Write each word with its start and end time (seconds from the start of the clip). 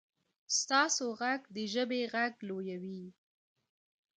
ستاسو 0.59 1.05
غږ 1.19 1.41
د 1.55 1.57
ژبې 1.73 2.01
غږ 2.13 2.33
لویوي. 2.47 3.03